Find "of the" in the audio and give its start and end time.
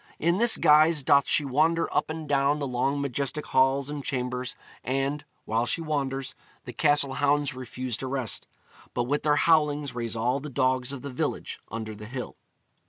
10.91-11.11